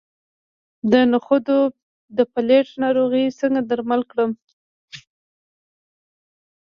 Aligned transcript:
د 0.91 0.93
نخودو 1.11 1.57
د 2.17 2.19
پیلټ 2.33 2.67
ناروغي 2.83 3.25
څنګه 3.39 3.61
درمل 3.69 4.01
کړم؟ 4.11 4.31